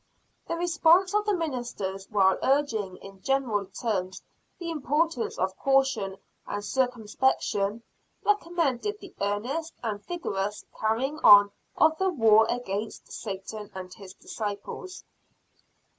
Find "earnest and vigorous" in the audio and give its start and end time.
9.21-10.65